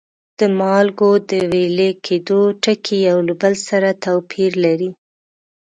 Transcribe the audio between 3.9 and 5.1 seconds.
توپیر لري.